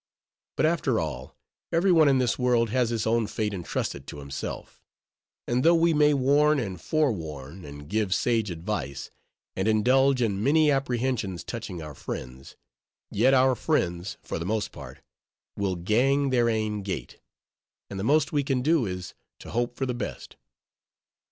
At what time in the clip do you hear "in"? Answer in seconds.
2.09-2.17, 10.19-10.43